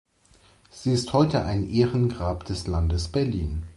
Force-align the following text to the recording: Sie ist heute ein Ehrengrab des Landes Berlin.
Sie 0.71 0.93
ist 0.93 1.13
heute 1.13 1.45
ein 1.45 1.69
Ehrengrab 1.69 2.43
des 2.45 2.65
Landes 2.65 3.07
Berlin. 3.07 3.67